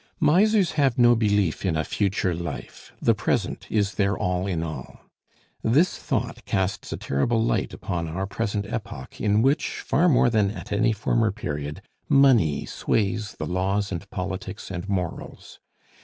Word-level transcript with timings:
Misers 0.19 0.71
have 0.71 0.97
no 0.97 1.15
belief 1.15 1.63
in 1.63 1.77
a 1.77 1.83
future 1.83 2.33
life; 2.33 2.91
the 2.99 3.13
present 3.13 3.67
is 3.69 3.93
their 3.93 4.17
all 4.17 4.47
in 4.47 4.63
all. 4.63 5.01
This 5.63 5.95
thought 5.95 6.43
casts 6.45 6.91
a 6.91 6.97
terrible 6.97 7.39
light 7.39 7.71
upon 7.71 8.07
our 8.07 8.25
present 8.25 8.65
epoch, 8.65 9.21
in 9.21 9.43
which, 9.43 9.79
far 9.81 10.09
more 10.09 10.31
than 10.31 10.49
at 10.49 10.71
any 10.71 10.91
former 10.91 11.31
period, 11.31 11.83
money 12.09 12.65
sways 12.65 13.33
the 13.33 13.45
laws 13.45 13.91
and 13.91 14.09
politics 14.09 14.71
and 14.71 14.89
morals. 14.89 15.59